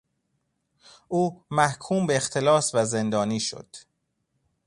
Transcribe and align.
او 1.07 1.43
محکوم 1.51 2.07
به 2.07 2.15
اختلاس 2.15 2.75
و 2.75 2.85
زندانی 2.85 3.39
شد. 3.39 3.67